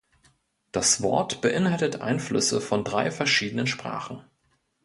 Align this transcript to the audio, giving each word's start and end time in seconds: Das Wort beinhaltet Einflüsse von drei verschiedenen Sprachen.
Das 0.71 1.03
Wort 1.03 1.41
beinhaltet 1.43 2.01
Einflüsse 2.01 2.59
von 2.59 2.83
drei 2.83 3.11
verschiedenen 3.11 3.67
Sprachen. 3.67 4.25